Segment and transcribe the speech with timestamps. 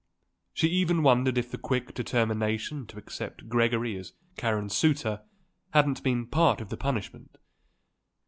[0.51, 5.21] She even wondered if the quick determination to accept Gregory as Karen's suitor
[5.75, 7.37] hadn't been part of the punishment.